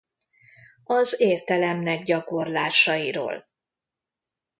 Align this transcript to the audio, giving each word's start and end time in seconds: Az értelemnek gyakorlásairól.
Az 0.83 1.15
értelemnek 1.21 2.03
gyakorlásairól. 2.03 3.45